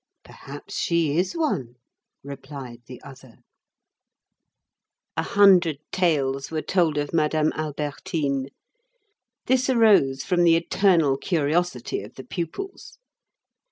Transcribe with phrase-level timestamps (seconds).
[0.23, 1.75] "Perhaps she is one,"
[2.23, 3.37] replied the other.
[5.15, 8.49] A hundred tales were told of Madame Albertine.
[9.45, 12.97] This arose from the eternal curiosity of the pupils.